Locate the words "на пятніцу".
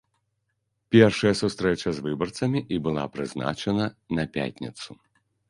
4.19-4.89